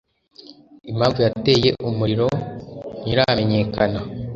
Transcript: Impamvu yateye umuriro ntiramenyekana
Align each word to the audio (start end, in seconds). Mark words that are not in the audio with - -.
Impamvu 0.91 1.19
yateye 1.25 1.69
umuriro 1.89 2.27
ntiramenyekana 3.01 3.99